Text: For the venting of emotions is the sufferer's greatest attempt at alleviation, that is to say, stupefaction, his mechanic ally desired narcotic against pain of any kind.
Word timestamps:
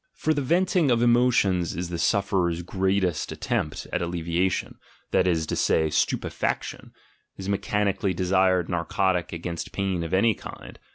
For 0.15 0.33
the 0.33 0.41
venting 0.41 0.89
of 0.89 1.03
emotions 1.03 1.75
is 1.75 1.89
the 1.89 1.99
sufferer's 1.99 2.63
greatest 2.63 3.31
attempt 3.31 3.85
at 3.93 4.01
alleviation, 4.01 4.79
that 5.11 5.27
is 5.27 5.45
to 5.45 5.55
say, 5.55 5.91
stupefaction, 5.91 6.91
his 7.35 7.47
mechanic 7.47 8.01
ally 8.03 8.11
desired 8.13 8.67
narcotic 8.67 9.31
against 9.31 9.71
pain 9.71 10.01
of 10.03 10.11
any 10.11 10.33
kind. 10.33 10.79